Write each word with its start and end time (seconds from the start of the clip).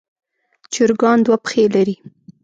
چرګان 0.73 1.19
دوه 1.25 1.37
پښې 1.43 1.63
لري. 1.75 1.95